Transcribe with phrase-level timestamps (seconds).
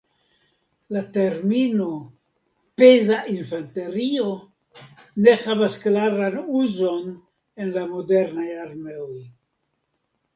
[0.95, 1.89] La termino
[2.81, 4.31] "peza infanterio"
[5.27, 7.13] ne havas klaran uzon
[7.65, 9.19] en la modernaj armeoj.